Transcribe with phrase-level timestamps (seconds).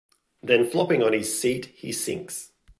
[0.41, 2.53] Then flopping on his seat he sinks.